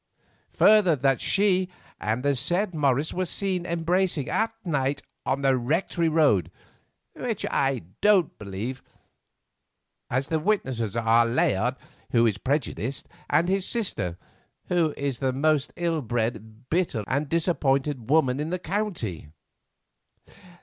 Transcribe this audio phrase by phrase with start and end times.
[0.53, 1.69] Further that she
[1.99, 6.49] and the said Morris were seen embracing at night on the Rectory road,
[7.13, 8.81] which I don't believe,
[10.09, 11.75] as the witnesses are Layard,
[12.13, 14.17] who is prejudiced, and his sister,
[14.69, 19.27] who is the most ill bred, bitter, and disappointed woman in the county.